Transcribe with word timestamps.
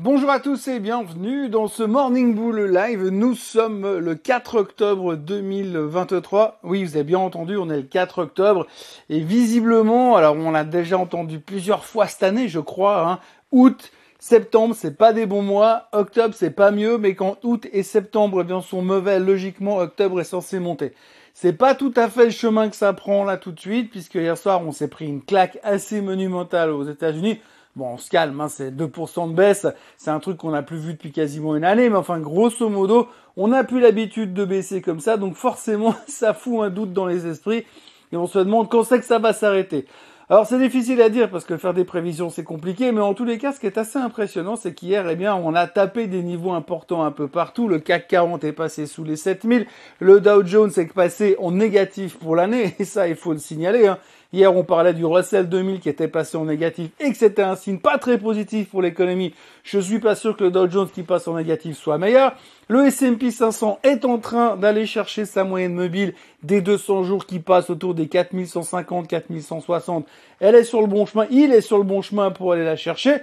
Bonjour 0.00 0.30
à 0.30 0.40
tous 0.40 0.68
et 0.68 0.80
bienvenue 0.80 1.50
dans 1.50 1.68
ce 1.68 1.82
Morning 1.82 2.34
Bull 2.34 2.62
Live. 2.62 3.08
Nous 3.08 3.34
sommes 3.34 3.98
le 3.98 4.14
4 4.14 4.54
octobre 4.54 5.16
2023. 5.16 6.60
Oui, 6.62 6.82
vous 6.82 6.96
avez 6.96 7.04
bien 7.04 7.18
entendu, 7.18 7.58
on 7.58 7.68
est 7.68 7.76
le 7.76 7.82
4 7.82 8.22
octobre. 8.22 8.66
Et 9.10 9.20
visiblement, 9.20 10.16
alors 10.16 10.34
on 10.34 10.50
l'a 10.50 10.64
déjà 10.64 10.96
entendu 10.96 11.40
plusieurs 11.40 11.84
fois 11.84 12.06
cette 12.06 12.22
année, 12.22 12.48
je 12.48 12.58
crois, 12.58 13.06
hein, 13.06 13.18
août, 13.50 13.92
septembre, 14.18 14.74
c'est 14.74 14.96
pas 14.96 15.12
des 15.12 15.26
bons 15.26 15.42
mois. 15.42 15.88
Octobre, 15.92 16.34
c'est 16.34 16.52
pas 16.52 16.70
mieux, 16.70 16.96
mais 16.96 17.14
quand 17.14 17.36
août 17.42 17.68
et 17.70 17.82
septembre 17.82 18.40
eh 18.40 18.44
bien, 18.44 18.62
sont 18.62 18.80
mauvais, 18.80 19.20
logiquement, 19.20 19.76
octobre 19.76 20.22
est 20.22 20.24
censé 20.24 20.58
monter. 20.58 20.94
C'est 21.34 21.52
pas 21.52 21.74
tout 21.74 21.92
à 21.96 22.08
fait 22.08 22.24
le 22.24 22.30
chemin 22.30 22.70
que 22.70 22.76
ça 22.76 22.94
prend 22.94 23.24
là 23.24 23.36
tout 23.36 23.52
de 23.52 23.60
suite, 23.60 23.90
puisque 23.90 24.14
hier 24.14 24.38
soir, 24.38 24.62
on 24.66 24.72
s'est 24.72 24.88
pris 24.88 25.06
une 25.06 25.22
claque 25.22 25.58
assez 25.62 26.00
monumentale 26.00 26.70
aux 26.70 26.84
États-Unis. 26.84 27.40
Bon, 27.74 27.94
on 27.94 27.96
se 27.96 28.10
calme, 28.10 28.38
hein, 28.38 28.48
c'est 28.48 28.70
2% 28.70 29.30
de 29.30 29.34
baisse, 29.34 29.66
c'est 29.96 30.10
un 30.10 30.20
truc 30.20 30.36
qu'on 30.36 30.50
n'a 30.50 30.62
plus 30.62 30.76
vu 30.76 30.92
depuis 30.92 31.10
quasiment 31.10 31.56
une 31.56 31.64
année, 31.64 31.88
mais 31.88 31.96
enfin, 31.96 32.18
grosso 32.18 32.68
modo, 32.68 33.08
on 33.38 33.48
n'a 33.48 33.64
plus 33.64 33.80
l'habitude 33.80 34.34
de 34.34 34.44
baisser 34.44 34.82
comme 34.82 35.00
ça, 35.00 35.16
donc 35.16 35.36
forcément, 35.36 35.94
ça 36.06 36.34
fout 36.34 36.60
un 36.60 36.68
doute 36.68 36.92
dans 36.92 37.06
les 37.06 37.26
esprits, 37.26 37.64
et 38.12 38.16
on 38.16 38.26
se 38.26 38.38
demande 38.38 38.68
quand 38.68 38.84
c'est 38.84 38.98
que 38.98 39.06
ça 39.06 39.18
va 39.18 39.32
s'arrêter. 39.32 39.86
Alors 40.28 40.46
c'est 40.46 40.58
difficile 40.58 41.02
à 41.02 41.08
dire 41.08 41.28
parce 41.28 41.44
que 41.44 41.56
faire 41.56 41.74
des 41.74 41.84
prévisions 41.84 42.30
c'est 42.30 42.44
compliqué, 42.44 42.92
mais 42.92 43.00
en 43.00 43.12
tous 43.12 43.24
les 43.24 43.38
cas, 43.38 43.52
ce 43.52 43.60
qui 43.60 43.66
est 43.66 43.76
assez 43.76 43.98
impressionnant, 43.98 44.56
c'est 44.56 44.72
qu'hier, 44.72 45.08
eh 45.08 45.16
bien, 45.16 45.34
on 45.34 45.54
a 45.54 45.66
tapé 45.66 46.06
des 46.06 46.22
niveaux 46.22 46.52
importants 46.52 47.04
un 47.04 47.10
peu 47.10 47.28
partout. 47.28 47.68
Le 47.68 47.78
CAC 47.78 48.08
40 48.08 48.44
est 48.44 48.52
passé 48.52 48.86
sous 48.86 49.04
les 49.04 49.16
7000, 49.16 49.66
le 49.98 50.20
Dow 50.20 50.44
Jones 50.44 50.70
est 50.76 50.92
passé 50.92 51.36
en 51.38 51.52
négatif 51.52 52.18
pour 52.18 52.36
l'année, 52.36 52.74
et 52.78 52.84
ça, 52.84 53.08
il 53.08 53.16
faut 53.16 53.32
le 53.32 53.38
signaler. 53.38 53.86
Hein. 53.86 53.98
Hier, 54.34 54.56
on 54.56 54.64
parlait 54.64 54.94
du 54.94 55.04
Russell 55.04 55.46
2000 55.46 55.80
qui 55.80 55.90
était 55.90 56.08
passé 56.08 56.38
en 56.38 56.46
négatif 56.46 56.90
et 56.98 57.10
que 57.10 57.16
c'était 57.18 57.42
un 57.42 57.54
signe 57.54 57.78
pas 57.78 57.98
très 57.98 58.16
positif 58.16 58.70
pour 58.70 58.80
l'économie. 58.80 59.34
Je 59.62 59.78
suis 59.78 59.98
pas 59.98 60.14
sûr 60.14 60.38
que 60.38 60.44
le 60.44 60.50
Dow 60.50 60.70
Jones 60.70 60.88
qui 60.88 61.02
passe 61.02 61.28
en 61.28 61.36
négatif 61.36 61.76
soit 61.76 61.98
meilleur. 61.98 62.34
Le 62.68 62.86
S&P 62.86 63.30
500 63.30 63.80
est 63.82 64.06
en 64.06 64.16
train 64.16 64.56
d'aller 64.56 64.86
chercher 64.86 65.26
sa 65.26 65.44
moyenne 65.44 65.74
mobile 65.74 66.14
des 66.42 66.62
200 66.62 67.04
jours 67.04 67.26
qui 67.26 67.40
passent 67.40 67.68
autour 67.68 67.94
des 67.94 68.08
4150, 68.08 69.06
4160. 69.06 70.06
Elle 70.40 70.54
est 70.54 70.64
sur 70.64 70.80
le 70.80 70.86
bon 70.86 71.04
chemin. 71.04 71.26
Il 71.30 71.52
est 71.52 71.60
sur 71.60 71.76
le 71.76 71.84
bon 71.84 72.00
chemin 72.00 72.30
pour 72.30 72.52
aller 72.52 72.64
la 72.64 72.76
chercher. 72.76 73.16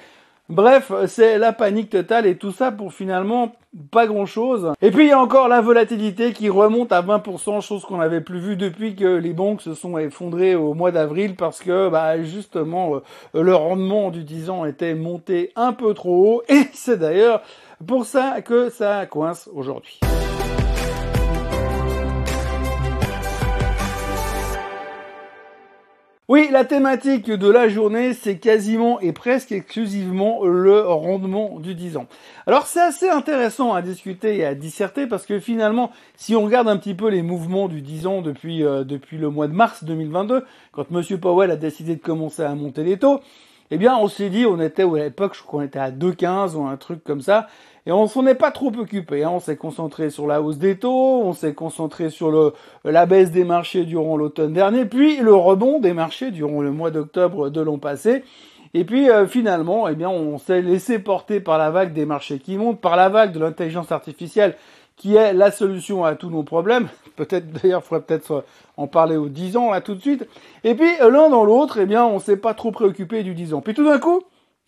Bref, 0.50 0.92
c'est 1.06 1.38
la 1.38 1.54
panique 1.54 1.92
totale 1.92 2.26
et 2.26 2.36
tout 2.36 2.52
ça 2.52 2.72
pour 2.72 2.92
finalement 2.92 3.54
pas 3.92 4.08
grand 4.08 4.26
chose. 4.26 4.74
Et 4.82 4.90
puis 4.90 5.06
il 5.06 5.10
y 5.10 5.12
a 5.12 5.20
encore 5.20 5.48
la 5.48 5.62
volatilité 5.62 6.34
qui 6.34 6.50
remonte 6.50 6.92
à 6.92 7.04
20%, 7.04 7.62
chose 7.62 7.86
qu'on 7.86 7.98
n'avait 7.98 8.22
plus 8.22 8.40
vue 8.40 8.56
depuis 8.56 8.96
que 8.96 9.06
les 9.06 9.34
banques 9.34 9.62
se 9.62 9.76
sont 9.76 10.00
effondrées 10.00 10.56
au 10.56 10.74
mois 10.74 10.92
d'avril 10.92 11.36
parce 11.36 11.60
que 11.60 11.90
bah, 11.90 12.24
justement 12.24 12.96
euh, 12.96 13.44
le 13.44 13.54
rendement 13.54 14.10
du 14.10 14.24
10 14.24 14.50
ans 14.50 14.66
était 14.66 14.96
monté 14.96 15.52
un 15.56 15.72
peu 15.72 15.94
trop 15.94 16.26
haut 16.26 16.44
et 16.50 16.64
c'est 16.74 16.98
d'ailleurs 16.98 17.44
pour 17.86 18.06
ça 18.06 18.42
que 18.42 18.70
ça 18.70 19.06
coince 19.06 19.48
aujourd'hui. 19.54 20.00
Oui, 26.30 26.48
la 26.52 26.64
thématique 26.64 27.26
de 27.26 27.50
la 27.50 27.70
journée, 27.70 28.14
c'est 28.14 28.38
quasiment 28.38 29.00
et 29.00 29.14
presque 29.14 29.52
exclusivement 29.52 30.46
le 30.46 30.82
rendement 30.82 31.60
du 31.60 31.74
10 31.74 31.98
ans. 31.98 32.06
Alors 32.46 32.68
c'est 32.68 32.82
assez 32.82 33.10
intéressant 33.10 33.74
à 33.74 33.82
discuter 33.82 34.38
et 34.38 34.46
à 34.46 34.54
disserter 34.54 35.08
parce 35.08 35.26
que 35.26 35.40
finalement, 35.40 35.90
si 36.18 36.36
on 36.36 36.44
regarde 36.44 36.68
un 36.68 36.78
petit 36.78 36.94
peu 36.94 37.10
les 37.10 37.24
mouvements 37.24 37.68
du 37.68 37.82
10 37.82 38.06
ans 38.06 38.22
depuis, 38.22 38.64
euh, 38.64 38.84
depuis 38.84 39.18
le 39.18 39.32
mois 39.32 39.48
de 39.48 39.54
mars 39.54 39.84
2022, 39.84 40.46
quand 40.72 40.92
Monsieur 40.92 41.18
Powell 41.18 41.50
a 41.50 41.56
décidé 41.56 41.96
de 41.96 42.02
commencer 42.02 42.44
à 42.44 42.54
monter 42.54 42.84
les 42.84 43.00
taux, 43.00 43.22
eh 43.72 43.78
bien, 43.78 43.98
on 43.98 44.08
s'est 44.08 44.30
dit, 44.30 44.46
on 44.46 44.60
était, 44.60 44.84
à 44.84 45.04
l'époque, 45.04 45.36
je 45.36 45.44
crois 45.44 45.62
qu'on 45.62 45.66
était 45.66 45.80
à 45.80 45.92
2,15 45.92 46.56
ou 46.56 46.66
un 46.66 46.78
truc 46.78 47.04
comme 47.04 47.22
ça, 47.22 47.48
et 47.90 47.92
on 47.92 48.06
s'en 48.06 48.28
est 48.28 48.36
pas 48.36 48.52
trop 48.52 48.72
occupé. 48.78 49.24
Hein. 49.24 49.32
On 49.34 49.40
s'est 49.40 49.58
concentré 49.58 50.12
sur 50.12 50.28
la 50.28 50.44
hausse 50.44 50.60
des 50.60 50.78
taux, 50.78 51.24
on 51.24 51.34
s'est 51.34 51.56
concentré 51.56 52.12
sur 52.12 52.54
la 52.86 53.06
baisse 53.08 53.32
des 53.32 53.44
marchés 53.44 53.84
durant 53.84 54.16
l'automne 54.16 54.54
dernier, 54.54 54.86
puis 54.86 55.18
le 55.18 55.34
rebond 55.34 55.80
des 55.80 55.94
marchés 55.94 56.30
durant 56.30 56.62
le 56.62 56.70
mois 56.70 56.92
d'octobre 56.92 57.50
de 57.50 57.62
l'an 57.62 57.80
passé. 57.80 58.24
Et 58.76 58.86
puis 58.86 59.10
euh, 59.10 59.26
finalement, 59.26 59.88
eh 59.88 59.96
bien, 59.96 60.08
on 60.08 60.38
s'est 60.38 60.62
laissé 60.62 61.00
porter 61.00 61.40
par 61.40 61.58
la 61.58 61.72
vague 61.72 61.92
des 61.92 62.06
marchés 62.06 62.38
qui 62.38 62.60
montent, 62.60 62.80
par 62.80 62.96
la 62.96 63.10
vague 63.10 63.32
de 63.32 63.40
l'intelligence 63.40 63.92
artificielle 63.92 64.56
qui 64.96 65.16
est 65.16 65.34
la 65.34 65.50
solution 65.50 66.06
à 66.06 66.14
tous 66.14 66.30
nos 66.30 66.44
problèmes. 66.44 66.90
Peut-être 67.16 67.52
d'ailleurs, 67.52 67.82
il 67.84 67.88
faudrait 67.88 68.06
peut-être 68.06 68.46
en 68.78 68.86
parler 68.86 69.18
aux 69.18 69.30
10 69.30 69.58
ans 69.58 69.72
là 69.72 69.82
tout 69.82 69.96
de 69.96 70.02
suite. 70.02 70.28
Et 70.64 70.76
puis 70.76 70.90
l'un 71.00 71.30
dans 71.30 71.44
l'autre, 71.44 71.80
eh 71.80 71.88
bien, 71.88 72.06
on 72.06 72.20
s'est 72.20 72.38
pas 72.38 72.54
trop 72.54 72.70
préoccupé 72.70 73.24
du 73.24 73.34
10 73.34 73.56
ans. 73.56 73.62
Puis 73.62 73.74
tout 73.74 73.84
d'un 73.84 73.98
coup, 73.98 74.22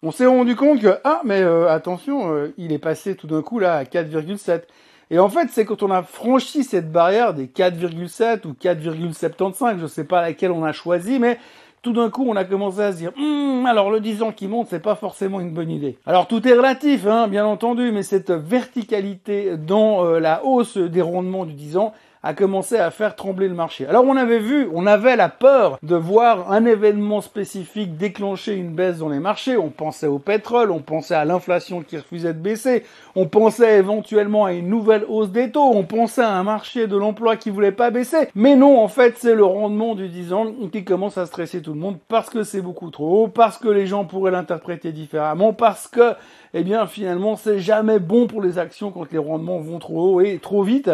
on 0.03 0.11
s'est 0.11 0.25
rendu 0.25 0.55
compte 0.55 0.81
que 0.81 0.97
ah, 1.03 1.21
mais 1.23 1.41
euh, 1.41 1.69
attention, 1.69 2.33
euh, 2.33 2.53
il 2.57 2.73
est 2.73 2.79
passé 2.79 3.15
tout 3.15 3.27
d'un 3.27 3.41
coup 3.41 3.59
là 3.59 3.75
à 3.75 3.83
4,7. 3.83 4.63
Et 5.11 5.19
en 5.19 5.29
fait, 5.29 5.49
c'est 5.51 5.65
quand 5.65 5.83
on 5.83 5.91
a 5.91 6.03
franchi 6.03 6.63
cette 6.63 6.91
barrière 6.91 7.33
des 7.33 7.47
4,7 7.47 8.47
ou 8.47 8.53
4,75, 8.53 9.79
je 9.79 9.87
sais 9.87 10.05
pas 10.05 10.21
laquelle 10.21 10.51
on 10.51 10.63
a 10.63 10.71
choisi, 10.71 11.19
mais 11.19 11.37
tout 11.81 11.93
d'un 11.93 12.09
coup, 12.09 12.25
on 12.27 12.35
a 12.35 12.45
commencé 12.45 12.79
à 12.79 12.91
se 12.93 12.97
dire, 12.97 13.11
hum, 13.17 13.65
alors 13.65 13.91
le 13.91 13.99
10 13.99 14.23
ans 14.23 14.31
qui 14.31 14.47
monte, 14.47 14.67
c'est 14.69 14.81
pas 14.81 14.95
forcément 14.95 15.39
une 15.39 15.51
bonne 15.51 15.69
idée. 15.69 15.97
Alors 16.05 16.27
tout 16.27 16.47
est 16.47 16.53
relatif, 16.53 17.05
hein, 17.05 17.27
bien 17.27 17.45
entendu, 17.45 17.91
mais 17.91 18.03
cette 18.03 18.31
verticalité 18.31 19.57
dans 19.57 20.05
euh, 20.05 20.19
la 20.19 20.43
hausse 20.45 20.77
des 20.77 21.01
rendements 21.01 21.45
du 21.45 21.53
10 21.53 21.77
ans, 21.77 21.93
a 22.23 22.33
commencé 22.33 22.77
à 22.77 22.91
faire 22.91 23.15
trembler 23.15 23.47
le 23.47 23.55
marché. 23.55 23.87
Alors 23.87 24.05
on 24.05 24.15
avait 24.15 24.39
vu, 24.39 24.67
on 24.73 24.85
avait 24.85 25.15
la 25.15 25.29
peur 25.29 25.79
de 25.81 25.95
voir 25.95 26.51
un 26.51 26.65
événement 26.65 27.21
spécifique 27.21 27.97
déclencher 27.97 28.55
une 28.55 28.73
baisse 28.73 28.99
dans 28.99 29.09
les 29.09 29.19
marchés. 29.19 29.57
On 29.57 29.69
pensait 29.69 30.07
au 30.07 30.19
pétrole, 30.19 30.71
on 30.71 30.79
pensait 30.79 31.15
à 31.15 31.25
l'inflation 31.25 31.81
qui 31.81 31.97
refusait 31.97 32.33
de 32.33 32.39
baisser, 32.39 32.83
on 33.15 33.27
pensait 33.27 33.79
éventuellement 33.79 34.45
à 34.45 34.53
une 34.53 34.69
nouvelle 34.69 35.05
hausse 35.07 35.31
des 35.31 35.51
taux, 35.51 35.71
on 35.73 35.83
pensait 35.83 36.21
à 36.21 36.33
un 36.33 36.43
marché 36.43 36.87
de 36.87 36.95
l'emploi 36.95 37.37
qui 37.37 37.49
voulait 37.49 37.71
pas 37.71 37.89
baisser. 37.89 38.29
Mais 38.35 38.55
non, 38.55 38.79
en 38.79 38.87
fait, 38.87 39.15
c'est 39.17 39.35
le 39.35 39.45
rendement 39.45 39.95
du 39.95 40.07
10 40.07 40.33
ans 40.33 40.45
qui 40.71 40.83
commence 40.83 41.17
à 41.17 41.25
stresser 41.25 41.61
tout 41.61 41.73
le 41.73 41.79
monde 41.79 41.97
parce 42.07 42.29
que 42.29 42.43
c'est 42.43 42.61
beaucoup 42.61 42.91
trop 42.91 43.23
haut, 43.23 43.27
parce 43.27 43.57
que 43.57 43.67
les 43.67 43.87
gens 43.87 44.05
pourraient 44.05 44.31
l'interpréter 44.31 44.91
différemment, 44.91 45.53
parce 45.53 45.87
que, 45.87 46.13
eh 46.53 46.63
bien, 46.63 46.85
finalement, 46.85 47.35
c'est 47.35 47.59
jamais 47.59 47.99
bon 47.99 48.27
pour 48.27 48.41
les 48.41 48.59
actions 48.59 48.91
quand 48.91 49.11
les 49.11 49.17
rendements 49.17 49.59
vont 49.59 49.79
trop 49.79 50.15
haut 50.15 50.21
et 50.21 50.37
trop 50.37 50.63
vite 50.63 50.91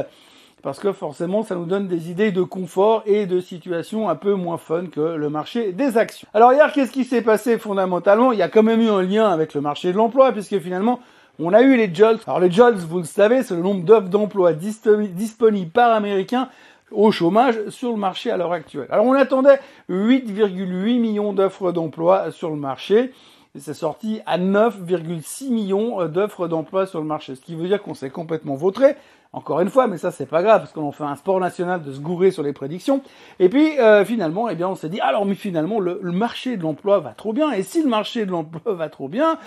parce 0.68 0.80
que 0.80 0.92
forcément 0.92 1.44
ça 1.44 1.56
nous 1.56 1.64
donne 1.64 1.88
des 1.88 2.12
idées 2.12 2.34
de 2.34 2.44
confort 2.44 3.02
et 3.06 3.26
de 3.26 3.40
situation 3.40 4.10
un 4.10 4.16
peu 4.16 4.34
moins 4.34 4.58
fun 4.58 4.88
que 4.88 5.00
le 5.00 5.30
marché 5.30 5.72
des 5.72 5.98
actions. 5.98 6.28
Alors 6.34 6.52
hier, 6.52 6.74
qu'est-ce 6.74 6.92
qui 6.92 7.06
s'est 7.06 7.22
passé 7.22 7.58
fondamentalement? 7.58 8.34
Il 8.34 8.40
y 8.40 8.42
a 8.42 8.50
quand 8.50 8.64
même 8.64 8.82
eu 8.82 8.90
un 8.90 9.02
lien 9.02 9.30
avec 9.30 9.54
le 9.54 9.62
marché 9.62 9.94
de 9.94 9.98
l'emploi, 9.98 10.34
puisque 10.34 10.60
finalement, 10.60 11.00
on 11.40 11.54
a 11.54 11.62
eu 11.62 11.78
les 11.78 11.90
JOLTS. 11.96 12.28
Alors 12.28 12.42
les 12.42 12.52
JOLTS, 12.52 12.80
vous 12.80 12.98
le 12.98 13.06
savez, 13.06 13.44
c'est 13.44 13.56
le 13.56 13.62
nombre 13.62 13.86
d'offres 13.86 14.10
d'emploi 14.10 14.52
disponibles 14.52 15.72
par 15.72 15.94
Américain 15.94 16.50
au 16.92 17.12
chômage 17.12 17.56
sur 17.70 17.92
le 17.92 17.98
marché 17.98 18.30
à 18.30 18.36
l'heure 18.36 18.52
actuelle. 18.52 18.88
Alors 18.90 19.06
on 19.06 19.14
attendait 19.14 19.62
8,8 19.90 21.00
millions 21.00 21.32
d'offres 21.32 21.72
d'emploi 21.72 22.32
sur 22.32 22.50
le 22.50 22.58
marché. 22.58 23.14
C'est 23.60 23.74
sorti 23.74 24.22
à 24.26 24.38
9,6 24.38 25.50
millions 25.50 26.06
d'offres 26.08 26.48
d'emploi 26.48 26.86
sur 26.86 27.00
le 27.00 27.06
marché. 27.06 27.36
Ce 27.36 27.42
qui 27.42 27.56
veut 27.56 27.68
dire 27.68 27.82
qu'on 27.82 27.94
s'est 27.94 28.10
complètement 28.10 28.56
vautré. 28.56 28.96
Encore 29.34 29.60
une 29.60 29.70
fois, 29.70 29.88
mais 29.88 29.98
ça 29.98 30.12
c'est 30.12 30.26
pas 30.26 30.42
grave 30.42 30.62
parce 30.62 30.72
qu'on 30.72 30.92
fait 30.92 31.04
un 31.04 31.16
sport 31.16 31.40
national 31.40 31.84
de 31.84 31.92
se 31.92 32.00
gourer 32.00 32.32
sur 32.32 32.44
les 32.44 32.54
prédictions. 32.54 33.02
Et 33.40 33.50
puis 33.50 33.78
euh, 33.80 34.06
finalement, 34.06 34.50
eh 34.50 34.56
bien, 34.56 34.70
on 34.70 34.76
s'est 34.76 34.90
dit 34.90 35.02
alors 35.02 35.26
mais 35.26 35.36
finalement 35.36 35.80
le, 35.80 36.00
marché 36.12 36.56
de 36.58 36.64
l'emploi 36.64 37.00
va 37.00 37.12
trop 37.12 37.34
bien. 37.34 37.52
Et 37.52 37.64
si 37.64 37.84
le 37.84 37.90
marché 37.90 38.26
de 38.26 38.32
l'emploi 38.32 38.74
va 38.74 38.90
trop 38.90 39.10
bien, 39.10 39.38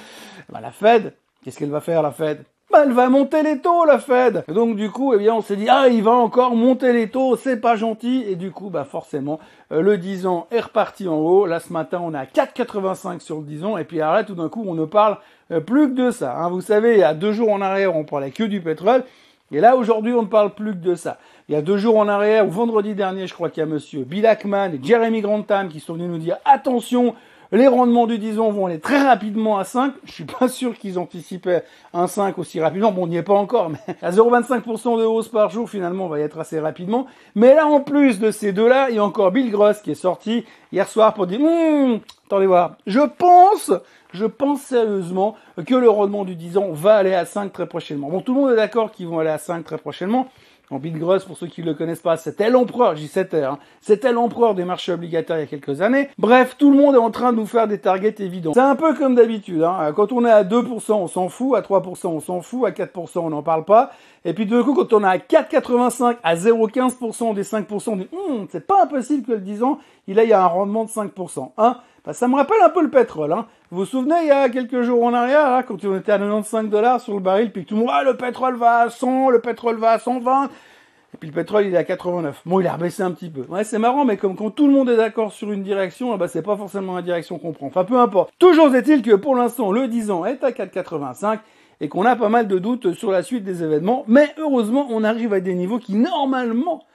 bah, 0.50 0.60
la 0.60 0.70
Fed, 0.70 1.14
qu'est-ce 1.42 1.58
qu'elle 1.58 1.70
va 1.70 1.80
faire 1.80 2.02
la 2.02 2.10
Fed? 2.10 2.44
Elle 2.74 2.92
va 2.92 3.08
monter 3.08 3.42
les 3.42 3.58
taux, 3.58 3.84
la 3.84 3.98
Fed. 3.98 4.44
Donc 4.48 4.76
du 4.76 4.90
coup, 4.90 5.14
eh 5.14 5.18
bien, 5.18 5.34
on 5.34 5.40
s'est 5.40 5.56
dit 5.56 5.68
ah, 5.68 5.88
il 5.88 6.02
va 6.02 6.12
encore 6.12 6.54
monter 6.54 6.92
les 6.92 7.08
taux, 7.08 7.36
c'est 7.36 7.60
pas 7.60 7.76
gentil. 7.76 8.24
Et 8.28 8.36
du 8.36 8.50
coup, 8.50 8.70
bah 8.70 8.84
forcément, 8.84 9.40
euh, 9.72 9.80
le 9.80 9.98
10 9.98 10.26
ans 10.26 10.46
est 10.50 10.60
reparti 10.60 11.08
en 11.08 11.16
haut. 11.16 11.46
Là, 11.46 11.60
ce 11.60 11.72
matin, 11.72 12.00
on 12.02 12.14
est 12.14 12.18
à 12.18 12.24
4,85 12.24 13.20
sur 13.20 13.38
le 13.38 13.44
10 13.44 13.64
ans. 13.64 13.78
Et 13.78 13.84
puis 13.84 14.00
arrête, 14.00 14.26
tout 14.26 14.34
d'un 14.34 14.48
coup, 14.48 14.64
on 14.66 14.74
ne 14.74 14.84
parle 14.84 15.18
euh, 15.50 15.60
plus 15.60 15.88
que 15.88 15.94
de 15.94 16.10
ça. 16.10 16.36
Hein. 16.36 16.50
Vous 16.50 16.60
savez, 16.60 16.94
il 16.94 17.00
y 17.00 17.04
a 17.04 17.14
deux 17.14 17.32
jours 17.32 17.50
en 17.50 17.60
arrière, 17.60 17.96
on 17.96 18.04
parlait 18.04 18.30
que 18.30 18.44
du 18.44 18.60
pétrole. 18.60 19.04
Et 19.52 19.60
là, 19.60 19.76
aujourd'hui, 19.76 20.12
on 20.12 20.22
ne 20.22 20.28
parle 20.28 20.54
plus 20.54 20.72
que 20.72 20.78
de 20.78 20.94
ça. 20.94 21.18
Il 21.48 21.54
y 21.54 21.56
a 21.56 21.62
deux 21.62 21.76
jours 21.76 21.96
en 21.96 22.06
arrière, 22.06 22.46
ou 22.46 22.50
vendredi 22.50 22.94
dernier, 22.94 23.26
je 23.26 23.34
crois 23.34 23.50
qu'il 23.50 23.60
y 23.60 23.64
a 23.64 23.66
monsieur 23.66 24.04
Bill 24.04 24.24
Ackman 24.26 24.72
et 24.74 24.80
Jeremy 24.80 25.20
Grantham 25.20 25.68
qui 25.68 25.80
sont 25.80 25.94
venus 25.94 26.08
nous 26.08 26.18
dire 26.18 26.36
attention, 26.44 27.16
les 27.52 27.66
rendements 27.66 28.06
du 28.06 28.18
10 28.18 28.38
ans 28.38 28.50
vont 28.50 28.66
aller 28.66 28.78
très 28.78 29.02
rapidement 29.02 29.58
à 29.58 29.64
5. 29.64 29.92
Je 30.04 30.12
suis 30.12 30.24
pas 30.24 30.48
sûr 30.48 30.78
qu'ils 30.78 30.98
anticipaient 30.98 31.64
un 31.92 32.06
5 32.06 32.38
aussi 32.38 32.60
rapidement. 32.60 32.92
Bon, 32.92 33.04
on 33.04 33.06
n'y 33.06 33.16
est 33.16 33.22
pas 33.22 33.34
encore, 33.34 33.70
mais 33.70 33.96
à 34.02 34.10
0,25% 34.10 34.98
de 34.98 35.04
hausse 35.04 35.28
par 35.28 35.50
jour, 35.50 35.68
finalement, 35.68 36.06
on 36.06 36.08
va 36.08 36.20
y 36.20 36.22
être 36.22 36.38
assez 36.38 36.60
rapidement. 36.60 37.06
Mais 37.34 37.54
là, 37.54 37.66
en 37.66 37.80
plus 37.80 38.20
de 38.20 38.30
ces 38.30 38.52
deux-là, 38.52 38.90
il 38.90 38.96
y 38.96 38.98
a 38.98 39.04
encore 39.04 39.32
Bill 39.32 39.50
Gross 39.50 39.80
qui 39.80 39.92
est 39.92 39.94
sorti 39.94 40.44
hier 40.72 40.88
soir 40.88 41.14
pour 41.14 41.26
dire, 41.26 41.40
hum, 41.40 42.00
attendez 42.26 42.46
voir, 42.46 42.76
je 42.86 43.00
pense 43.00 43.72
je 44.12 44.24
pense 44.24 44.62
sérieusement 44.62 45.36
que 45.66 45.74
le 45.74 45.88
rendement 45.88 46.24
du 46.24 46.34
10 46.34 46.58
ans 46.58 46.70
va 46.72 46.96
aller 46.96 47.14
à 47.14 47.24
5 47.24 47.52
très 47.52 47.66
prochainement. 47.66 48.08
Bon, 48.08 48.20
tout 48.20 48.34
le 48.34 48.40
monde 48.40 48.52
est 48.52 48.56
d'accord 48.56 48.90
qu'ils 48.90 49.06
vont 49.06 49.20
aller 49.20 49.30
à 49.30 49.38
5 49.38 49.64
très 49.64 49.78
prochainement. 49.78 50.28
Bill 50.78 50.98
Gross, 50.98 51.24
pour 51.24 51.36
ceux 51.36 51.48
qui 51.48 51.62
ne 51.62 51.66
le 51.66 51.74
connaissent 51.74 52.00
pas, 52.00 52.16
c'était 52.16 52.50
l'empereur, 52.50 52.94
j'y 52.94 53.08
c'était, 53.08 53.42
hein, 53.42 53.58
c'était 53.80 54.12
l'empereur 54.12 54.54
des 54.54 54.64
marchés 54.64 54.92
obligataires 54.92 55.38
il 55.38 55.40
y 55.40 55.42
a 55.42 55.46
quelques 55.46 55.80
années. 55.80 56.08
Bref, 56.18 56.56
tout 56.58 56.70
le 56.70 56.76
monde 56.76 56.94
est 56.94 56.98
en 56.98 57.10
train 57.10 57.32
de 57.32 57.38
nous 57.38 57.46
faire 57.46 57.66
des 57.66 57.78
targets 57.78 58.14
évidents. 58.18 58.52
C'est 58.54 58.60
un 58.60 58.76
peu 58.76 58.94
comme 58.94 59.14
d'habitude, 59.14 59.62
hein. 59.62 59.92
quand 59.94 60.12
on 60.12 60.24
est 60.24 60.30
à 60.30 60.44
2%, 60.44 60.92
on 60.92 61.06
s'en 61.08 61.28
fout, 61.28 61.56
à 61.56 61.60
3%, 61.60 62.06
on 62.06 62.20
s'en 62.20 62.40
fout, 62.40 62.66
à 62.66 62.70
4%, 62.70 63.18
on 63.18 63.30
n'en 63.30 63.42
parle 63.42 63.64
pas, 63.64 63.90
et 64.24 64.32
puis 64.32 64.46
de 64.46 64.62
coup, 64.62 64.74
quand 64.74 64.92
on 64.92 65.02
est 65.02 65.06
à 65.06 65.18
4,85, 65.18 66.16
à 66.22 66.34
0,15% 66.36 67.34
des 67.34 67.42
5%, 67.42 67.90
on 67.90 67.96
dit, 67.96 68.08
hum, 68.12 68.46
c'est 68.50 68.66
pas 68.66 68.84
impossible 68.84 69.26
que 69.26 69.32
le 69.32 69.40
10 69.40 69.62
ans, 69.62 69.78
il 70.06 70.18
ait 70.18 70.32
un 70.32 70.46
rendement 70.46 70.84
de 70.84 70.90
5%. 70.90 71.52
Hein 71.58 71.76
bah, 72.04 72.12
ça 72.12 72.28
me 72.28 72.36
rappelle 72.36 72.60
un 72.62 72.70
peu 72.70 72.82
le 72.82 72.90
pétrole. 72.90 73.32
Hein. 73.32 73.46
Vous 73.72 73.78
vous 73.78 73.84
souvenez, 73.84 74.16
il 74.22 74.26
y 74.26 74.32
a 74.32 74.48
quelques 74.48 74.82
jours 74.82 75.04
en 75.04 75.14
arrière, 75.14 75.46
hein, 75.46 75.62
quand 75.62 75.84
on 75.84 75.96
était 75.96 76.10
à 76.10 76.18
95 76.18 76.68
dollars 76.70 77.00
sur 77.00 77.14
le 77.14 77.20
baril, 77.20 77.52
puis 77.52 77.62
que 77.62 77.68
tout 77.68 77.76
le 77.76 77.82
monde, 77.82 77.90
ah, 77.92 78.02
le 78.02 78.16
pétrole 78.16 78.56
va 78.56 78.78
à 78.80 78.90
100, 78.90 79.30
le 79.30 79.40
pétrole 79.40 79.78
va 79.78 79.92
à 79.92 80.00
120, 80.00 80.46
et 80.46 81.16
puis 81.16 81.28
le 81.28 81.34
pétrole, 81.36 81.66
il 81.66 81.74
est 81.74 81.76
à 81.76 81.84
89. 81.84 82.42
Bon, 82.46 82.58
il 82.58 82.66
a 82.66 82.72
rebaissé 82.72 83.04
un 83.04 83.12
petit 83.12 83.30
peu. 83.30 83.42
Ouais, 83.42 83.62
c'est 83.62 83.78
marrant, 83.78 84.04
mais 84.04 84.16
comme 84.16 84.34
quand 84.34 84.50
tout 84.50 84.66
le 84.66 84.72
monde 84.72 84.90
est 84.90 84.96
d'accord 84.96 85.30
sur 85.30 85.52
une 85.52 85.62
direction, 85.62 86.12
eh 86.12 86.18
ben, 86.18 86.26
c'est 86.26 86.42
pas 86.42 86.56
forcément 86.56 86.96
la 86.96 87.02
direction 87.02 87.38
qu'on 87.38 87.52
prend. 87.52 87.68
Enfin, 87.68 87.84
peu 87.84 87.96
importe. 87.96 88.32
Toujours 88.40 88.74
est-il 88.74 89.02
que 89.02 89.14
pour 89.14 89.36
l'instant, 89.36 89.70
le 89.70 89.86
10 89.86 90.10
ans 90.10 90.24
est 90.24 90.42
à 90.42 90.50
4,85 90.50 91.38
et 91.80 91.88
qu'on 91.88 92.04
a 92.06 92.16
pas 92.16 92.28
mal 92.28 92.48
de 92.48 92.58
doutes 92.58 92.92
sur 92.94 93.12
la 93.12 93.22
suite 93.22 93.44
des 93.44 93.62
événements. 93.62 94.02
Mais 94.08 94.34
heureusement, 94.38 94.88
on 94.90 95.04
arrive 95.04 95.32
à 95.32 95.38
des 95.38 95.54
niveaux 95.54 95.78
qui, 95.78 95.94
normalement, 95.94 96.86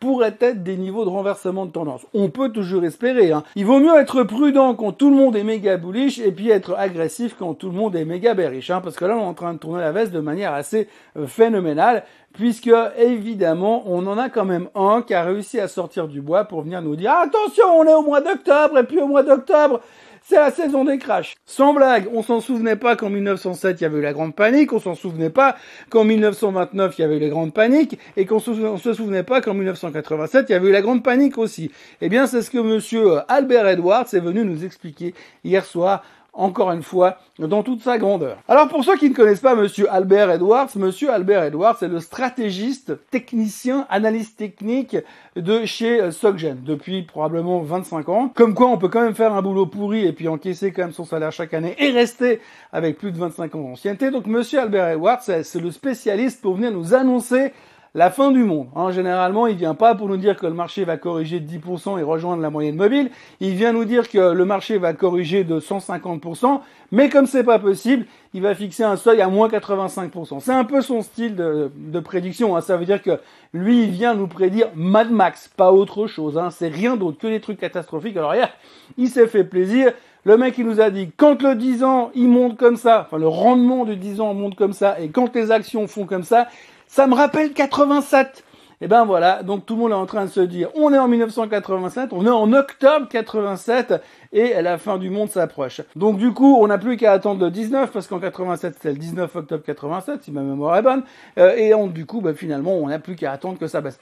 pourraient 0.00 0.36
être 0.40 0.62
des 0.62 0.76
niveaux 0.76 1.04
de 1.04 1.10
renversement 1.10 1.66
de 1.66 1.70
tendance. 1.70 2.06
On 2.12 2.28
peut 2.28 2.50
toujours 2.50 2.84
espérer. 2.84 3.32
Hein. 3.32 3.42
Il 3.56 3.64
vaut 3.64 3.80
mieux 3.80 3.96
être 3.98 4.22
prudent 4.22 4.74
quand 4.74 4.92
tout 4.92 5.10
le 5.10 5.16
monde 5.16 5.36
est 5.36 5.44
méga 5.44 5.76
bullish 5.76 6.18
et 6.18 6.32
puis 6.32 6.50
être 6.50 6.74
agressif 6.76 7.36
quand 7.38 7.54
tout 7.54 7.68
le 7.68 7.76
monde 7.76 7.96
est 7.96 8.04
méga 8.04 8.34
bearish. 8.34 8.70
Hein, 8.70 8.80
parce 8.82 8.96
que 8.96 9.04
là, 9.04 9.16
on 9.16 9.20
est 9.20 9.24
en 9.24 9.34
train 9.34 9.54
de 9.54 9.58
tourner 9.58 9.80
la 9.80 9.92
veste 9.92 10.12
de 10.12 10.20
manière 10.20 10.52
assez 10.52 10.88
euh, 11.16 11.26
phénoménale. 11.26 12.04
Puisque, 12.34 12.70
évidemment, 12.98 13.84
on 13.86 14.04
en 14.08 14.18
a 14.18 14.28
quand 14.28 14.44
même 14.44 14.68
un 14.74 15.02
qui 15.02 15.14
a 15.14 15.22
réussi 15.22 15.60
à 15.60 15.68
sortir 15.68 16.08
du 16.08 16.20
bois 16.20 16.44
pour 16.44 16.62
venir 16.62 16.82
nous 16.82 16.96
dire 16.96 17.12
attention, 17.12 17.64
on 17.78 17.84
est 17.84 17.94
au 17.94 18.02
mois 18.02 18.20
d'octobre, 18.20 18.78
et 18.78 18.82
puis 18.82 19.00
au 19.00 19.06
mois 19.06 19.22
d'octobre, 19.22 19.80
c'est 20.26 20.36
la 20.36 20.50
saison 20.50 20.84
des 20.84 20.98
crashs. 20.98 21.34
Sans 21.44 21.74
blague, 21.74 22.08
on 22.12 22.22
s'en 22.22 22.40
souvenait 22.40 22.76
pas 22.76 22.96
qu'en 22.96 23.10
1907 23.10 23.80
il 23.80 23.84
y 23.84 23.86
avait 23.86 23.98
eu 23.98 24.02
la 24.02 24.14
grande 24.14 24.34
panique, 24.34 24.72
on 24.72 24.80
s'en 24.80 24.94
souvenait 24.94 25.30
pas 25.30 25.56
qu'en 25.90 26.04
1929 26.04 26.94
il 26.98 27.02
y 27.02 27.04
avait 27.04 27.16
eu 27.18 27.20
la 27.20 27.28
grande 27.28 27.52
panique, 27.52 27.98
et 28.16 28.24
qu'on 28.24 28.40
se, 28.40 28.54
souvenait 28.94 29.22
pas 29.22 29.42
qu'en 29.42 29.52
1987 29.52 30.46
il 30.48 30.52
y 30.52 30.54
avait 30.54 30.68
eu 30.68 30.72
la 30.72 30.80
grande 30.80 31.02
panique 31.02 31.36
aussi. 31.36 31.70
Eh 32.00 32.08
bien, 32.08 32.26
c'est 32.26 32.40
ce 32.40 32.50
que 32.50 32.58
monsieur 32.58 33.18
Albert 33.28 33.68
Edwards 33.68 34.06
est 34.14 34.20
venu 34.20 34.44
nous 34.44 34.64
expliquer 34.64 35.14
hier 35.44 35.64
soir 35.64 36.02
encore 36.34 36.72
une 36.72 36.82
fois, 36.82 37.18
dans 37.38 37.62
toute 37.62 37.82
sa 37.82 37.98
grandeur. 37.98 38.38
Alors 38.48 38.68
pour 38.68 38.84
ceux 38.84 38.96
qui 38.96 39.08
ne 39.10 39.14
connaissent 39.14 39.40
pas 39.40 39.54
Monsieur 39.54 39.90
Albert 39.92 40.30
Edwards, 40.30 40.68
Monsieur 40.76 41.10
Albert 41.10 41.44
Edwards 41.44 41.82
est 41.82 41.88
le 41.88 42.00
stratégiste, 42.00 42.92
technicien, 43.10 43.86
analyste 43.88 44.36
technique 44.36 44.96
de 45.36 45.64
chez 45.64 46.10
Soggen 46.10 46.58
depuis 46.64 47.02
probablement 47.02 47.60
25 47.60 48.08
ans. 48.08 48.32
Comme 48.34 48.54
quoi 48.54 48.68
on 48.68 48.78
peut 48.78 48.88
quand 48.88 49.02
même 49.02 49.14
faire 49.14 49.32
un 49.32 49.42
boulot 49.42 49.66
pourri 49.66 50.06
et 50.06 50.12
puis 50.12 50.28
encaisser 50.28 50.72
quand 50.72 50.82
même 50.82 50.92
son 50.92 51.04
salaire 51.04 51.32
chaque 51.32 51.54
année 51.54 51.74
et 51.78 51.90
rester 51.90 52.40
avec 52.72 52.98
plus 52.98 53.12
de 53.12 53.18
25 53.18 53.54
ans 53.54 53.62
d'ancienneté. 53.62 54.10
Donc 54.10 54.26
Monsieur 54.26 54.60
Albert 54.60 54.88
Edwards, 54.88 55.22
c'est 55.22 55.60
le 55.60 55.70
spécialiste 55.70 56.40
pour 56.40 56.54
venir 56.54 56.72
nous 56.72 56.94
annoncer 56.94 57.52
la 57.94 58.10
fin 58.10 58.32
du 58.32 58.42
monde. 58.42 58.66
Hein, 58.74 58.90
généralement, 58.90 59.46
il 59.46 59.56
vient 59.56 59.74
pas 59.74 59.94
pour 59.94 60.08
nous 60.08 60.16
dire 60.16 60.36
que 60.36 60.46
le 60.46 60.52
marché 60.52 60.84
va 60.84 60.96
corriger 60.96 61.38
de 61.38 61.48
10% 61.48 61.98
et 61.98 62.02
rejoindre 62.02 62.42
la 62.42 62.50
moyenne 62.50 62.74
mobile. 62.74 63.10
Il 63.38 63.54
vient 63.54 63.72
nous 63.72 63.84
dire 63.84 64.08
que 64.08 64.32
le 64.32 64.44
marché 64.44 64.78
va 64.78 64.94
corriger 64.94 65.44
de 65.44 65.60
150%, 65.60 66.60
mais 66.90 67.08
comme 67.08 67.26
c'est 67.26 67.44
pas 67.44 67.60
possible, 67.60 68.06
il 68.32 68.42
va 68.42 68.56
fixer 68.56 68.82
un 68.82 68.96
seuil 68.96 69.20
à 69.20 69.28
moins 69.28 69.48
85%. 69.48 70.40
C'est 70.40 70.52
un 70.52 70.64
peu 70.64 70.80
son 70.80 71.02
style 71.02 71.36
de, 71.36 72.00
prédiction. 72.00 72.56
Hein. 72.56 72.60
Ça 72.60 72.76
veut 72.76 72.84
dire 72.84 73.00
que 73.00 73.20
lui, 73.52 73.84
il 73.84 73.90
vient 73.90 74.14
nous 74.14 74.26
prédire 74.26 74.68
Mad 74.74 75.12
Max, 75.12 75.48
pas 75.56 75.70
autre 75.70 76.08
chose. 76.08 76.36
Hein. 76.36 76.50
C'est 76.50 76.68
rien 76.68 76.96
d'autre 76.96 77.18
que 77.18 77.28
des 77.28 77.40
trucs 77.40 77.60
catastrophiques. 77.60 78.16
Alors 78.16 78.34
hier, 78.34 78.50
il 78.98 79.08
s'est 79.08 79.28
fait 79.28 79.44
plaisir. 79.44 79.92
Le 80.24 80.36
mec, 80.36 80.56
il 80.58 80.66
nous 80.66 80.80
a 80.80 80.90
dit, 80.90 81.10
quand 81.16 81.42
le 81.42 81.54
10 81.54 81.84
ans, 81.84 82.10
il 82.14 82.28
monte 82.28 82.56
comme 82.56 82.76
ça, 82.76 83.04
enfin 83.06 83.18
le 83.18 83.28
rendement 83.28 83.84
du 83.84 83.94
10 83.94 84.22
ans 84.22 84.32
monte 84.32 84.56
comme 84.56 84.72
ça, 84.72 84.98
et 84.98 85.10
quand 85.10 85.34
les 85.36 85.50
actions 85.50 85.86
font 85.86 86.06
comme 86.06 86.22
ça, 86.22 86.48
ça 86.94 87.08
me 87.08 87.14
rappelle 87.16 87.52
87. 87.52 88.44
Et 88.80 88.86
ben 88.86 89.04
voilà, 89.04 89.42
donc 89.42 89.66
tout 89.66 89.74
le 89.74 89.80
monde 89.80 89.90
est 89.90 89.94
en 89.94 90.06
train 90.06 90.26
de 90.26 90.30
se 90.30 90.38
dire, 90.38 90.68
on 90.76 90.92
est 90.92 90.98
en 90.98 91.08
1987, 91.08 92.10
on 92.12 92.24
est 92.24 92.30
en 92.30 92.52
octobre 92.52 93.08
87 93.08 93.94
et 94.32 94.62
la 94.62 94.78
fin 94.78 94.98
du 94.98 95.10
monde 95.10 95.28
s'approche. 95.28 95.80
Donc 95.96 96.18
du 96.18 96.32
coup, 96.32 96.56
on 96.60 96.68
n'a 96.68 96.78
plus 96.78 96.96
qu'à 96.96 97.10
attendre 97.10 97.44
le 97.44 97.50
19 97.50 97.90
parce 97.90 98.06
qu'en 98.06 98.20
87 98.20 98.74
c'était 98.74 98.92
le 98.92 98.98
19 98.98 99.34
octobre 99.34 99.64
87 99.64 100.22
si 100.22 100.30
ma 100.30 100.42
mémoire 100.42 100.76
est 100.76 100.82
bonne. 100.82 101.02
Euh, 101.36 101.56
et 101.56 101.72
du 101.88 102.06
coup, 102.06 102.20
ben, 102.20 102.32
finalement, 102.32 102.74
on 102.74 102.86
n'a 102.86 103.00
plus 103.00 103.16
qu'à 103.16 103.32
attendre 103.32 103.58
que 103.58 103.66
ça 103.66 103.80
baisse. 103.80 103.98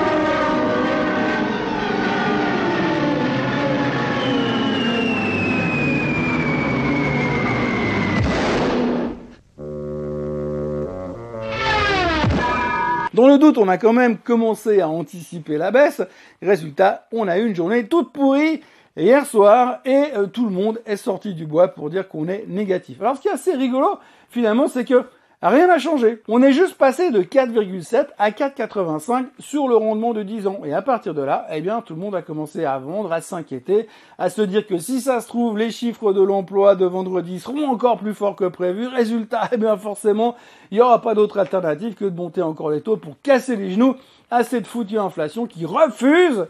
Dans 13.15 13.29
le 13.29 13.37
doute, 13.37 13.59
on 13.59 13.69
a 13.69 13.77
quand 13.77 13.93
même 13.93 14.17
commencé 14.17 14.81
à 14.81 14.89
anticiper 14.89 15.59
la 15.59 15.71
baisse. 15.71 16.01
Résultat, 16.41 17.07
on 17.13 17.29
a 17.29 17.39
eu 17.39 17.47
une 17.47 17.55
journée 17.55 17.87
toute 17.87 18.11
pourrie 18.11 18.63
hier 18.97 19.27
soir 19.27 19.81
et 19.85 20.05
euh, 20.17 20.27
tout 20.27 20.47
le 20.47 20.51
monde 20.51 20.81
est 20.87 20.97
sorti 20.97 21.35
du 21.35 21.45
bois 21.45 21.69
pour 21.69 21.91
dire 21.91 22.09
qu'on 22.09 22.27
est 22.29 22.47
négatif. 22.49 23.03
Alors 23.03 23.17
ce 23.17 23.21
qui 23.21 23.29
est 23.29 23.33
assez 23.33 23.53
rigolo, 23.53 23.99
finalement, 24.31 24.67
c'est 24.67 24.87
que 24.87 25.05
Rien 25.45 25.67
n'a 25.67 25.81
changé. 25.81 26.23
On 26.29 26.41
est 26.41 26.53
juste 26.53 26.75
passé 26.75 27.11
de 27.11 27.21
4,7 27.21 28.07
à 28.17 28.31
4,85 28.31 29.27
sur 29.41 29.67
le 29.67 29.75
rendement 29.75 30.13
de 30.13 30.23
10 30.23 30.47
ans. 30.47 30.61
Et 30.65 30.73
à 30.73 30.83
partir 30.83 31.15
de 31.15 31.23
là, 31.23 31.49
eh 31.51 31.61
bien, 31.61 31.81
tout 31.81 31.95
le 31.95 32.01
monde 32.01 32.15
a 32.15 32.23
commencé 32.23 32.65
à 32.65 32.79
vendre, 32.79 33.13
à 33.13 33.21
s'inquiéter, 33.21 33.89
à 34.19 34.31
se 34.31 34.41
dire 34.43 34.65
que 34.69 34.79
si 34.79 35.01
ça 35.01 35.21
se 35.21 35.27
trouve, 35.27 35.59
les 35.59 35.73
chiffres 35.73 36.13
de 36.13 36.23
l'emploi 36.23 36.77
de 36.77 36.87
vendredi 36.87 37.41
seront 37.41 37.67
encore 37.67 37.99
plus 37.99 38.15
forts 38.15 38.37
que 38.37 38.45
prévu. 38.45 38.87
Résultat, 38.87 39.49
eh 39.53 39.57
bien, 39.57 39.77
forcément, 39.77 40.37
il 40.71 40.77
n'y 40.77 40.81
aura 40.81 41.01
pas 41.01 41.15
d'autre 41.15 41.41
alternative 41.41 41.95
que 41.95 42.05
de 42.05 42.17
monter 42.17 42.43
encore 42.43 42.71
les 42.71 42.81
taux 42.81 42.97
pour 42.97 43.21
casser 43.21 43.57
les 43.57 43.73
genoux 43.73 43.97
à 44.31 44.45
cette 44.45 44.69
foutue 44.69 45.01
inflation 45.01 45.47
qui 45.47 45.67
refuse 45.67 46.47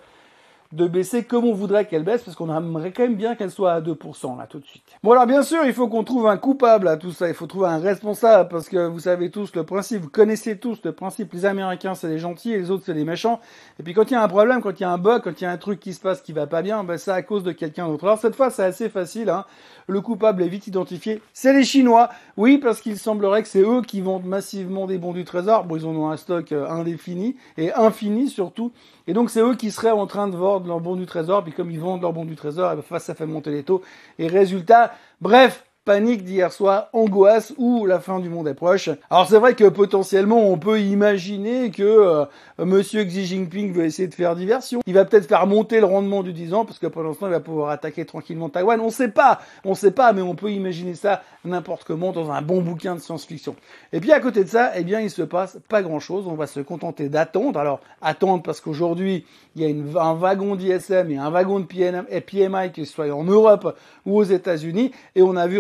de 0.73 0.87
baisser 0.89 1.25
comme 1.25 1.45
on 1.45 1.53
voudrait 1.53 1.87
qu'elle 1.87 2.03
baisse, 2.03 2.23
parce 2.23 2.37
qu'on 2.37 2.55
aimerait 2.55 2.93
quand 2.93 3.03
même 3.03 3.15
bien 3.15 3.35
qu'elle 3.35 3.51
soit 3.51 3.73
à 3.73 3.81
2% 3.81 4.39
là 4.39 4.47
tout 4.47 4.59
de 4.59 4.65
suite. 4.65 4.83
Bon 5.03 5.13
alors 5.13 5.27
bien 5.27 5.43
sûr, 5.43 5.65
il 5.65 5.75
faut 5.75 5.87
qu'on 5.89 6.03
trouve 6.03 6.27
un 6.27 6.39
coupable 6.39 6.89
à 6.89 6.97
tout 6.97 7.13
ça, 7.13 7.29
il 7.29 7.35
faut 7.35 7.47
trouver 7.47 7.69
un 7.69 7.79
responsable, 7.79 8.49
parce 8.49 8.69
que 8.69 8.87
vous 8.87 9.01
savez 9.01 9.31
tous 9.31 9.55
le 9.55 9.65
principe, 9.65 10.03
vous 10.03 10.09
connaissez 10.09 10.57
tous 10.59 10.81
le 10.83 10.93
principe, 10.93 11.33
les 11.35 11.45
Américains 11.45 11.95
c'est 11.95 12.09
les 12.09 12.19
gentils 12.19 12.53
et 12.53 12.59
les 12.59 12.71
autres 12.71 12.85
c'est 12.87 12.95
les 12.95 13.05
méchants, 13.05 13.41
et 13.79 13.83
puis 13.83 13.93
quand 13.93 14.11
il 14.11 14.15
y 14.15 14.17
a 14.17 14.23
un 14.23 14.29
problème, 14.29 14.63
quand 14.63 14.81
il 14.81 14.83
y 14.83 14.87
a 14.87 14.91
un 14.91 14.99
bug, 14.99 15.23
quand 15.23 15.39
il 15.41 15.45
y 15.45 15.47
a 15.47 15.51
un 15.51 15.59
truc 15.59 15.79
qui 15.79 15.93
se 15.93 16.01
passe 16.01 16.23
qui 16.23 16.33
va 16.33 16.47
pas 16.47 16.63
bien, 16.63 16.85
ben 16.85 16.97
c'est 16.97 17.11
à 17.11 17.23
cause 17.23 17.45
de 17.45 17.53
quelqu'un 17.53 17.87
d'autre. 17.87 18.05
Alors 18.05 18.19
cette 18.19 18.35
fois 18.35 18.51
c'est 18.51 18.65
assez 18.65 18.89
facile, 18.89 19.29
hein. 19.29 19.45
le 19.87 20.01
coupable 20.01 20.43
est 20.43 20.49
vite 20.49 20.67
identifié, 20.67 21.21
c'est 21.35 21.53
les 21.53 21.65
Chinois, 21.65 22.09
oui 22.39 22.57
parce 22.57 22.81
qu'il 22.81 22.99
semblerait 22.99 23.43
que 23.43 23.49
c'est 23.49 23.63
eux 23.63 23.83
qui 23.83 24.01
vendent 24.01 24.25
massivement 24.25 24.87
des 24.87 24.97
bons 24.97 25.13
du 25.13 25.25
trésor, 25.25 25.65
bon 25.65 25.77
ils 25.77 25.85
en 25.85 25.95
ont 25.95 26.11
un 26.11 26.17
stock 26.17 26.51
euh, 26.53 26.67
indéfini, 26.69 27.37
et 27.59 27.73
infini 27.75 28.29
surtout, 28.29 28.73
et 29.07 29.13
donc 29.13 29.31
c'est 29.31 29.41
eux 29.41 29.55
qui 29.55 29.71
seraient 29.71 29.91
en 29.91 30.07
train 30.07 30.29
de 30.29 30.37
vendre 30.37 30.67
leur 30.67 30.81
bon 30.81 30.97
du 30.97 31.07
trésor, 31.07 31.43
puis 31.43 31.53
comme 31.53 31.71
ils 31.71 31.81
vendent 31.81 32.03
leur 32.03 32.13
bon 32.13 32.25
du 32.25 32.37
trésor, 32.37 32.73
eh 32.73 32.77
ben, 32.77 32.99
ça 32.99 33.15
fait 33.15 33.27
monter 33.27 33.51
les 33.51 33.63
taux. 33.63 33.83
Et 34.19 34.27
résultat, 34.27 34.93
bref, 35.21 35.65
panique 35.85 36.23
d'hier 36.23 36.53
soir, 36.53 36.89
angoisse 36.93 37.53
ou 37.59 37.87
la 37.87 37.99
fin 37.99 38.21
du 38.21 38.29
monde 38.29 38.47
est 38.47 38.55
proche. 38.55 38.89
Alors 39.11 39.27
c'est 39.29 39.39
vrai 39.39 39.55
que 39.55 39.69
potentiellement 39.69 40.49
on 40.49 40.57
peut 40.57 40.81
imaginer 40.81 41.73
que 41.73 41.83
euh, 41.83 42.25
monsieur 42.59 43.03
Xi 43.03 43.27
Jinping 43.27 43.73
veut 43.73 43.85
essayer 43.85 44.07
de 44.07 44.15
faire 44.15 44.37
diversion. 44.37 44.81
Il 44.87 44.95
va 44.95 45.05
peut-être 45.05 45.27
faire 45.27 45.45
monter 45.49 45.81
le 45.81 45.87
rendement 45.87 46.23
du 46.23 46.33
10 46.33 46.55
ans 46.55 46.65
parce 46.65 46.79
que 46.79 46.87
pendant 46.87 47.15
temps 47.15 47.27
il 47.27 47.33
va 47.33 47.41
pouvoir 47.41 47.71
attaquer 47.71 48.05
tranquillement 48.05 48.49
Taïwan. 48.49 48.81
On 48.81 48.91
sait 48.91 49.09
pas, 49.09 49.41
on 49.65 49.75
sait 49.75 49.91
pas, 49.91 50.13
mais 50.13 50.23
on 50.23 50.37
peut 50.37 50.53
imaginer 50.53 50.95
ça 50.95 51.23
n'importe 51.45 51.83
comment 51.83 52.13
dans 52.13 52.31
un 52.31 52.43
bon 52.43 52.63
bouquin 52.63 52.95
de 52.95 53.01
science-fiction. 53.01 53.57
Et 53.93 53.99
puis 53.99 54.13
à 54.13 54.21
côté 54.21 54.45
de 54.45 54.49
ça, 54.49 54.73
eh 54.77 54.85
bien 54.85 55.01
il 55.01 55.11
se 55.11 55.23
passe 55.23 55.59
pas 55.69 55.83
grand-chose. 55.83 56.29
On 56.29 56.35
va 56.35 56.47
se 56.47 56.61
contenter 56.61 57.09
d'attendre. 57.09 57.59
Alors 57.59 57.81
attendre 58.01 58.45
parce 58.45 58.61
qu'aujourd'hui 58.61 59.25
il 59.57 59.63
y 59.63 59.99
a 59.99 60.03
un 60.03 60.15
wagon 60.15 60.55
d'ISM 60.55 61.11
et 61.11 61.19
un 61.19 61.31
wagon 61.31 61.59
de 61.59 61.67
PMI 61.67 62.71
qui 62.73 62.87
soit 62.87 63.11
en 63.11 63.25
Europe 63.25 63.77
ou 64.07 64.19
aux 64.19 64.25
États-Unis 64.25 64.93
et 65.17 65.23
on 65.23 65.37
a 65.37 65.47
vu 65.47 65.59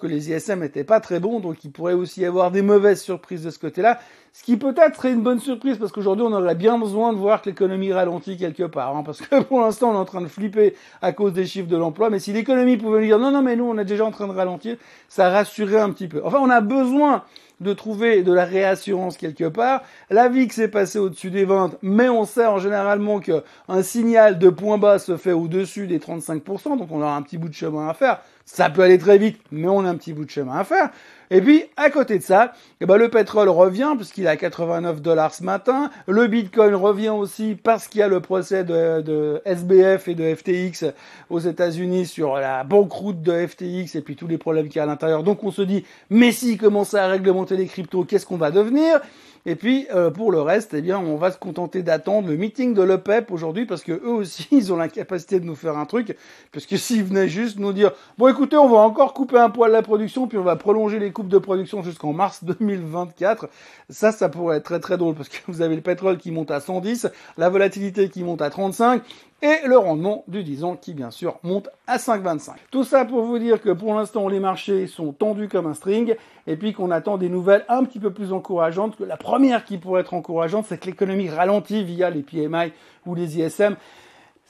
que 0.00 0.06
les 0.06 0.30
ISM 0.30 0.60
n'étaient 0.60 0.84
pas 0.84 1.00
très 1.00 1.20
bons, 1.20 1.40
donc 1.40 1.64
il 1.64 1.70
pourrait 1.70 1.94
aussi 1.94 2.20
y 2.20 2.24
avoir 2.24 2.50
des 2.50 2.62
mauvaises 2.62 3.02
surprises 3.02 3.42
de 3.42 3.50
ce 3.50 3.58
côté-là. 3.58 3.98
Ce 4.32 4.42
qui 4.42 4.56
peut-être 4.56 4.96
serait 4.96 5.12
une 5.12 5.22
bonne 5.22 5.38
surprise, 5.38 5.78
parce 5.78 5.92
qu'aujourd'hui 5.92 6.24
on 6.28 6.32
aurait 6.32 6.54
bien 6.54 6.78
besoin 6.78 7.12
de 7.12 7.18
voir 7.18 7.40
que 7.40 7.50
l'économie 7.50 7.92
ralentit 7.92 8.36
quelque 8.36 8.64
part, 8.64 8.96
hein, 8.96 9.02
parce 9.04 9.20
que 9.20 9.42
pour 9.42 9.60
l'instant 9.60 9.90
on 9.90 9.94
est 9.94 9.98
en 9.98 10.04
train 10.04 10.22
de 10.22 10.26
flipper 10.26 10.74
à 11.02 11.12
cause 11.12 11.32
des 11.32 11.46
chiffres 11.46 11.68
de 11.68 11.76
l'emploi, 11.76 12.10
mais 12.10 12.18
si 12.18 12.32
l'économie 12.32 12.76
pouvait 12.76 13.00
nous 13.00 13.06
dire 13.06 13.18
non, 13.18 13.30
non, 13.30 13.42
mais 13.42 13.56
nous 13.56 13.64
on 13.64 13.78
est 13.78 13.84
déjà 13.84 14.04
en 14.04 14.10
train 14.10 14.26
de 14.26 14.32
ralentir, 14.32 14.76
ça 15.08 15.30
rassurerait 15.30 15.80
un 15.80 15.90
petit 15.90 16.08
peu. 16.08 16.20
Enfin, 16.24 16.38
on 16.40 16.50
a 16.50 16.60
besoin 16.60 17.22
de 17.60 17.72
trouver 17.72 18.22
de 18.22 18.32
la 18.32 18.44
réassurance 18.44 19.16
quelque 19.16 19.48
part. 19.48 19.82
La 20.10 20.28
VIX 20.28 20.58
est 20.58 20.68
passée 20.68 20.98
au-dessus 20.98 21.30
des 21.30 21.44
20, 21.44 21.78
mais 21.82 22.08
on 22.08 22.24
sait 22.24 22.46
en 22.46 22.58
généralement 22.58 23.20
qu'un 23.20 23.82
signal 23.82 24.38
de 24.38 24.50
point 24.50 24.78
bas 24.78 24.98
se 24.98 25.16
fait 25.16 25.32
au-dessus 25.32 25.86
des 25.86 25.98
35%, 25.98 26.78
donc 26.78 26.88
on 26.90 27.00
aura 27.00 27.16
un 27.16 27.22
petit 27.22 27.38
bout 27.38 27.48
de 27.48 27.54
chemin 27.54 27.88
à 27.88 27.94
faire. 27.94 28.20
Ça 28.46 28.68
peut 28.68 28.82
aller 28.82 28.98
très 28.98 29.16
vite, 29.16 29.40
mais 29.50 29.68
on 29.68 29.84
a 29.84 29.88
un 29.88 29.96
petit 29.96 30.12
bout 30.12 30.26
de 30.26 30.30
chemin 30.30 30.58
à 30.58 30.64
faire. 30.64 30.90
Et 31.30 31.40
puis, 31.40 31.64
à 31.78 31.88
côté 31.88 32.18
de 32.18 32.22
ça, 32.22 32.52
eh 32.80 32.86
ben, 32.86 32.96
le 32.98 33.08
pétrole 33.08 33.48
revient 33.48 33.94
puisqu'il 33.96 34.26
est 34.26 34.28
à 34.28 34.36
89 34.36 35.00
dollars 35.00 35.34
ce 35.34 35.42
matin. 35.42 35.90
Le 36.06 36.26
Bitcoin 36.26 36.74
revient 36.74 37.08
aussi 37.08 37.56
parce 37.60 37.88
qu'il 37.88 38.00
y 38.00 38.02
a 38.02 38.08
le 38.08 38.20
procès 38.20 38.62
de, 38.62 39.40
SBF 39.46 40.08
et 40.08 40.14
de 40.14 40.34
FTX 40.34 40.92
aux 41.30 41.40
États-Unis 41.40 42.06
sur 42.06 42.36
la 42.36 42.64
banqueroute 42.64 43.22
de 43.22 43.46
FTX 43.46 43.96
et 43.96 44.02
puis 44.02 44.14
tous 44.14 44.26
les 44.26 44.38
problèmes 44.38 44.68
qu'il 44.68 44.76
y 44.76 44.80
a 44.80 44.82
à 44.82 44.86
l'intérieur. 44.86 45.22
Donc, 45.22 45.42
on 45.42 45.50
se 45.50 45.62
dit, 45.62 45.84
mais 46.10 46.30
si 46.30 46.58
commence 46.58 46.92
à 46.92 47.08
réglementer 47.08 47.56
les 47.56 47.66
cryptos, 47.66 48.04
qu'est-ce 48.04 48.26
qu'on 48.26 48.36
va 48.36 48.50
devenir? 48.50 49.00
Et 49.46 49.56
puis 49.56 49.86
euh, 49.94 50.10
pour 50.10 50.32
le 50.32 50.40
reste, 50.40 50.72
eh 50.74 50.80
bien, 50.80 50.98
on 50.98 51.16
va 51.16 51.30
se 51.30 51.38
contenter 51.38 51.82
d'attendre 51.82 52.28
le 52.28 52.36
meeting 52.36 52.72
de 52.72 52.82
l'EPEP 52.82 53.30
aujourd'hui 53.30 53.66
parce 53.66 53.82
que 53.82 53.92
eux 53.92 54.12
aussi, 54.12 54.48
ils 54.52 54.72
ont 54.72 54.76
la 54.76 54.88
capacité 54.88 55.38
de 55.40 55.44
nous 55.44 55.54
faire 55.54 55.76
un 55.76 55.84
truc. 55.84 56.16
Parce 56.52 56.66
que 56.66 56.76
s'ils 56.76 57.04
venaient 57.04 57.28
juste 57.28 57.58
nous 57.58 57.72
dire, 57.72 57.92
bon 58.16 58.28
écoutez, 58.28 58.56
on 58.56 58.68
va 58.68 58.78
encore 58.78 59.12
couper 59.12 59.38
un 59.38 59.50
poil 59.50 59.72
la 59.72 59.82
production, 59.82 60.26
puis 60.26 60.38
on 60.38 60.44
va 60.44 60.56
prolonger 60.56 60.98
les 60.98 61.12
coupes 61.12 61.28
de 61.28 61.38
production 61.38 61.82
jusqu'en 61.82 62.12
mars 62.12 62.42
2024, 62.44 63.48
ça, 63.90 64.12
ça 64.12 64.28
pourrait 64.28 64.58
être 64.58 64.64
très 64.64 64.80
très 64.80 64.96
drôle 64.96 65.14
parce 65.14 65.28
que 65.28 65.36
vous 65.48 65.60
avez 65.62 65.76
le 65.76 65.82
pétrole 65.82 66.16
qui 66.18 66.30
monte 66.30 66.50
à 66.50 66.60
110, 66.60 67.08
la 67.36 67.48
volatilité 67.50 68.08
qui 68.08 68.22
monte 68.22 68.40
à 68.42 68.50
35 68.50 69.02
et 69.44 69.66
le 69.66 69.76
rendement 69.76 70.24
du 70.26 70.42
10 70.42 70.64
ans 70.64 70.74
qui 70.74 70.94
bien 70.94 71.10
sûr 71.10 71.38
monte 71.42 71.68
à 71.86 71.98
5,25. 71.98 72.52
Tout 72.70 72.82
ça 72.82 73.04
pour 73.04 73.22
vous 73.24 73.38
dire 73.38 73.60
que 73.60 73.68
pour 73.68 73.94
l'instant 73.94 74.26
les 74.28 74.40
marchés 74.40 74.86
sont 74.86 75.12
tendus 75.12 75.48
comme 75.48 75.66
un 75.66 75.74
string 75.74 76.16
et 76.46 76.56
puis 76.56 76.72
qu'on 76.72 76.90
attend 76.90 77.18
des 77.18 77.28
nouvelles 77.28 77.66
un 77.68 77.84
petit 77.84 78.00
peu 78.00 78.10
plus 78.10 78.32
encourageantes 78.32 78.96
que 78.96 79.04
la 79.04 79.18
première 79.18 79.66
qui 79.66 79.76
pourrait 79.76 80.00
être 80.00 80.14
encourageante 80.14 80.64
c'est 80.66 80.78
que 80.78 80.86
l'économie 80.86 81.28
ralentit 81.28 81.84
via 81.84 82.08
les 82.08 82.22
PMI 82.22 82.72
ou 83.04 83.14
les 83.14 83.38
ISM. 83.38 83.76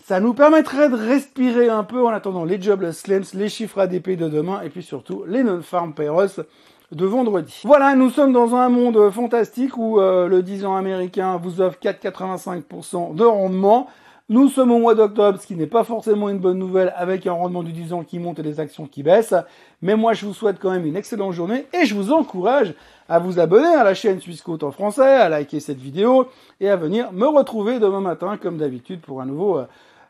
Ça 0.05 0.21
nous 0.21 0.33
permettrait 0.33 0.89
de 0.89 0.95
respirer 0.95 1.69
un 1.69 1.83
peu 1.83 2.07
en 2.07 2.11
attendant 2.11 2.45
les 2.45 2.63
jobless 2.63 3.03
claims, 3.03 3.25
les 3.35 3.49
chiffres 3.49 3.81
ADP 3.81 4.11
de 4.11 4.29
demain 4.29 4.61
et 4.63 4.71
puis 4.71 4.85
surtout 4.85 5.25
les 5.27 5.43
non-farm 5.43 5.93
payrolls 5.95 6.45
de 6.93 7.07
vendredi. 7.07 7.63
Voilà, 7.65 7.97
nous 7.97 8.11
sommes 8.11 8.33
dans 8.33 8.55
un 8.55 8.69
monde 8.69 9.11
fantastique 9.11 9.77
où 9.77 10.01
euh, 10.01 10.29
le 10.29 10.43
10 10.43 10.67
ans 10.67 10.77
américain 10.77 11.37
vous 11.43 11.61
offre 11.61 11.79
4,85% 11.83 13.17
de 13.17 13.25
rendement. 13.25 13.89
Nous 14.31 14.49
sommes 14.49 14.71
au 14.71 14.78
mois 14.78 14.95
d'octobre, 14.95 15.38
ce 15.38 15.47
qui 15.47 15.54
n'est 15.54 15.66
pas 15.66 15.85
forcément 15.85 16.31
une 16.31 16.38
bonne 16.38 16.59
nouvelle 16.59 16.95
avec 16.97 17.26
un 17.26 17.35
rendement 17.35 17.62
du 17.62 17.73
10 17.73 17.93
ans 17.93 18.04
qui 18.04 18.19
monte 18.19 18.38
et 18.38 18.43
des 18.43 18.59
actions 18.59 18.87
qui 18.87 19.02
baissent. 19.02 19.35
Mais 19.83 19.97
moi, 19.97 20.14
je 20.14 20.25
vous 20.25 20.33
souhaite 20.33 20.57
quand 20.59 20.71
même 20.71 20.87
une 20.87 20.97
excellente 20.97 21.33
journée 21.33 21.66
et 21.75 21.85
je 21.85 21.95
vous 21.95 22.11
encourage 22.11 22.73
à 23.07 23.19
vous 23.19 23.38
abonner 23.38 23.75
à 23.75 23.85
la 23.85 23.93
chaîne 23.93 24.21
Swissquote 24.21 24.62
en 24.62 24.71
français, 24.71 25.02
à 25.02 25.28
liker 25.28 25.61
cette 25.61 25.78
vidéo 25.78 26.26
et 26.59 26.71
à 26.71 26.76
venir 26.76 27.12
me 27.12 27.26
retrouver 27.26 27.78
demain 27.78 28.00
matin, 28.00 28.38
comme 28.38 28.57
d'habitude, 28.57 29.02
pour 29.02 29.21
un 29.21 29.26
nouveau 29.26 29.59
euh, 29.59 29.66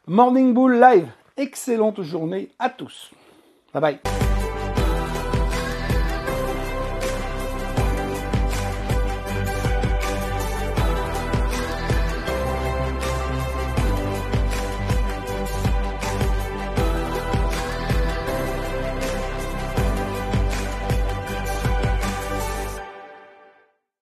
Morning 0.06 0.54
Bull 0.54 0.78
Live. 0.78 1.08
Excellente 1.36 2.00
journée 2.02 2.50
à 2.60 2.70
tous. 2.70 3.10
Bye 3.72 3.82
bye. 3.82 4.33